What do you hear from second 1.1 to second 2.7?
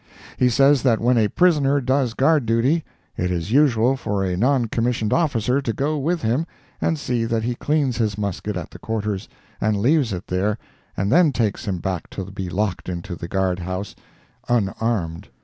a prisoner does guard